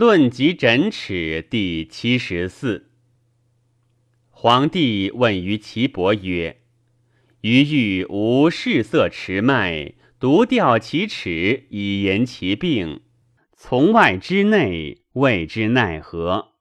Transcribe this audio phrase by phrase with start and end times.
[0.00, 2.88] 论及诊尺第七十四。
[4.30, 6.62] 皇帝问于岐伯曰
[7.42, 13.02] ：“余欲无视色持脉，独调其齿以言其病，
[13.54, 16.52] 从外之内，谓之奈何？”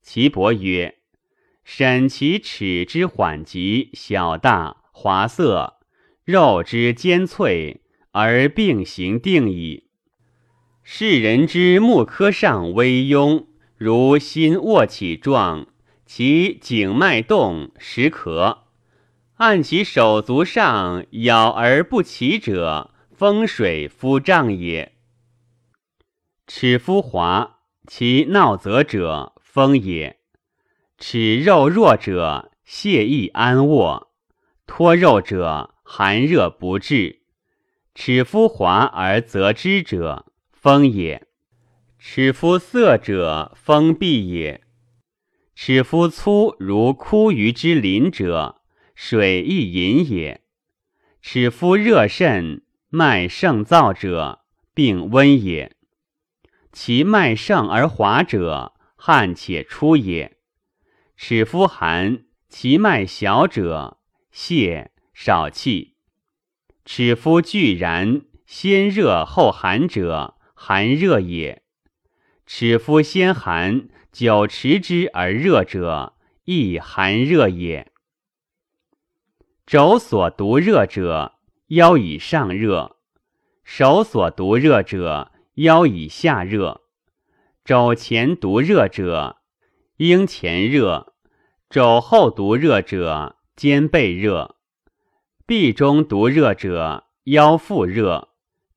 [0.00, 0.98] 岐伯曰
[1.64, 5.80] ：“审其齿之缓急、小大、滑色，
[6.22, 7.80] 肉之坚脆，
[8.12, 9.88] 而病形定矣。”
[10.92, 13.44] 世人之目科上微痈，
[13.76, 15.68] 如心卧起状，
[16.04, 18.62] 其颈脉动，时咳；
[19.36, 24.96] 按其手足上咬而不起者，风水夫胀也。
[26.48, 30.16] 齿肤滑，其闹则者，风也；
[30.98, 34.08] 齿肉弱者，泄易安卧；
[34.66, 37.20] 脱肉者，寒热不治。
[37.94, 40.26] 齿肤滑而则之者。
[40.62, 41.26] 风也，
[41.98, 44.60] 齿肤色者，风闭也；
[45.54, 48.60] 齿肤粗如枯鱼之鳞者，
[48.94, 50.40] 水亦饮也；
[51.22, 54.40] 齿肤热甚，脉盛燥者，
[54.74, 55.70] 病温也；
[56.70, 60.32] 其脉盛而滑者，汗且出也；
[61.16, 63.96] 齿肤寒，其脉小者，
[64.30, 65.94] 泄少气；
[66.84, 70.36] 齿肤俱然，先热后寒者。
[70.62, 71.62] 寒热也，
[72.44, 76.12] 尺肤先寒，久持之而热者，
[76.44, 77.90] 亦寒热也。
[79.66, 81.32] 肘所毒热者，
[81.68, 82.96] 腰以上热；
[83.64, 86.82] 手所毒热者，腰以下热。
[87.64, 89.38] 肘前毒热者，
[89.96, 91.14] 应前热；
[91.70, 94.56] 肘后毒热者，肩背热；
[95.46, 98.29] 臂中毒热者，腰腹热。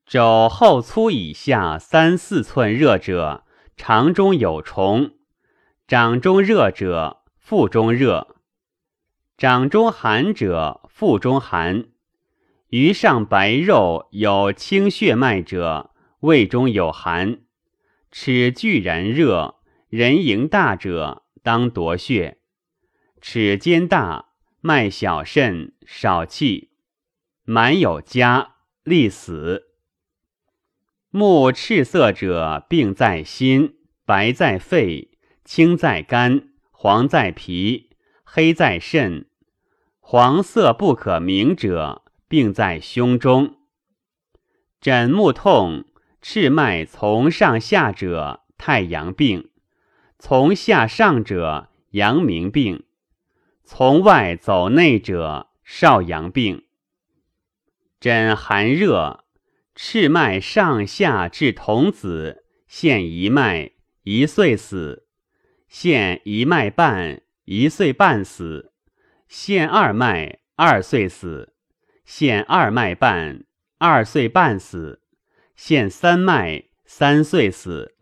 [0.05, 3.45] 肘后粗以下三四寸热者，
[3.77, 5.11] 肠中有虫；
[5.87, 8.27] 掌中热者，腹中热；
[9.37, 11.85] 掌中寒者，腹中寒；
[12.67, 17.39] 鱼上白肉有清血脉者，胃中有寒；
[18.11, 19.55] 齿俱然热，
[19.87, 22.35] 人迎大者，当夺血；
[23.21, 26.71] 齿尖大，脉小甚，少气，
[27.45, 28.49] 满有痂，
[28.83, 29.72] 利死。
[31.15, 35.09] 目赤色者，病在心；白在肺；
[35.45, 37.89] 青在肝；黄在脾；
[38.23, 39.27] 黑在肾。
[39.99, 43.57] 黄色不可明者，病在胸中。
[44.81, 45.85] 枕目痛，
[46.19, 49.51] 赤脉从上下者，太阳病；
[50.17, 52.85] 从下上者，阳明病；
[53.63, 56.63] 从外走内者，少阳病。
[57.99, 59.22] 枕寒热。
[59.75, 63.71] 赤脉上下至童子，现一脉，
[64.03, 65.03] 一岁死；
[65.67, 68.71] 现一脉半，一岁半死；
[69.27, 71.53] 现二脉，二岁死；
[72.05, 73.45] 现二脉半，
[73.79, 74.99] 二岁半死；
[75.55, 77.95] 现三脉，三岁死。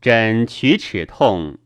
[0.00, 1.58] 诊取齿痛，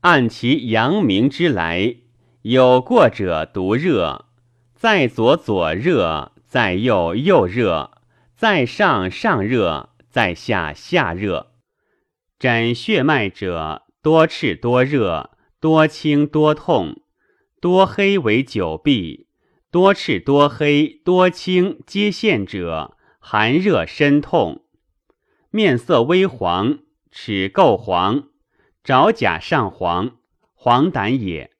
[0.00, 1.96] 按其阳明之来，
[2.42, 4.26] 有过者独热，
[4.74, 7.91] 在左左热，在右右热。
[8.42, 11.52] 在上上热，在下下热。
[12.40, 15.30] 诊血脉者，多赤多热，
[15.60, 17.02] 多清多痛，
[17.60, 19.28] 多黑为久闭，
[19.70, 24.64] 多赤多黑多青皆现者，寒热身痛，
[25.50, 26.80] 面色微黄，
[27.12, 28.24] 齿垢黄，
[28.82, 30.16] 爪甲上黄，
[30.52, 31.52] 黄疸也。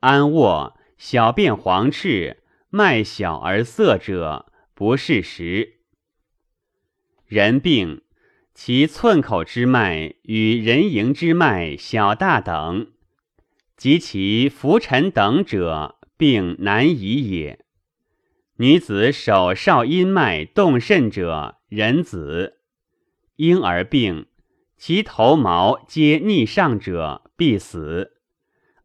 [0.00, 5.76] 安卧，小便黄赤，脉小而涩者，不是时。
[7.30, 8.02] 人病，
[8.54, 12.88] 其寸口之脉与人迎之脉小大等，
[13.76, 17.60] 及其浮沉等者，病难移也。
[18.56, 22.54] 女子手少阴脉动甚者，人子；
[23.36, 24.26] 婴儿病，
[24.76, 28.10] 其头毛皆逆上者，必死；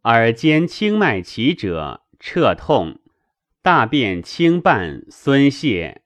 [0.04, 3.00] 耳尖轻脉起者，彻痛；
[3.64, 6.04] 大便轻半，孙泄。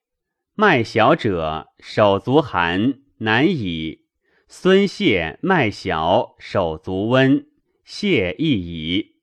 [0.62, 4.02] 脉小者，手足寒，难以；
[4.50, 7.46] 孙泄脉小，手足温，
[7.86, 9.16] 泄亦矣。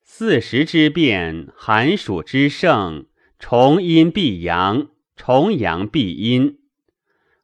[0.00, 3.04] 四时之变，寒暑之盛，
[3.38, 6.58] 重阴必阳，重阳必阴。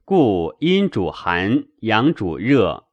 [0.07, 2.87] 故阴主寒，阳主热；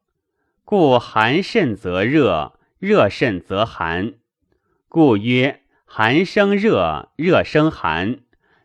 [0.66, 4.16] 故寒甚则热，热甚则寒。
[4.90, 8.20] 故曰：寒生热，热生寒。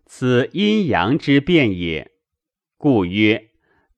[0.09, 2.13] 此阴阳之变也，
[2.79, 3.51] 故曰：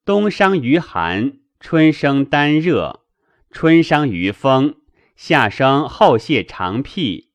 [0.06, 3.04] 冬伤于寒，春生单热，
[3.50, 4.76] 春伤于风，
[5.14, 7.28] 夏生后泄肠辟，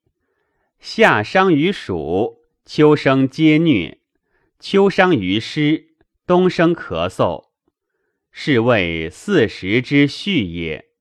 [0.79, 3.99] 夏伤于暑，秋生皆疟，
[4.59, 7.49] 秋伤于湿，冬生咳嗽，
[8.31, 10.92] 是谓四时之序也。